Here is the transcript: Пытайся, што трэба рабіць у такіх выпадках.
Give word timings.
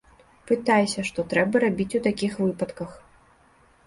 Пытайся, 0.51 1.03
што 1.09 1.25
трэба 1.33 1.61
рабіць 1.63 1.87
у 1.99 2.01
такіх 2.07 2.39
выпадках. 2.47 2.97